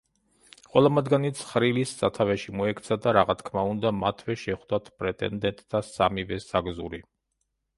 ყველა 0.75 0.89
მათგანი 0.93 1.29
ცხრილის 1.41 1.91
სათავეში 1.99 2.55
მოექცა 2.61 2.97
და 3.03 3.13
რაღა 3.19 3.35
თქმა 3.43 3.67
უნდა 3.75 3.93
მათვე 3.99 4.37
შეხვდათ 4.45 4.91
პრეტენდენტთა 5.03 5.83
სამივე 5.91 6.41
საგზური. 6.49 7.05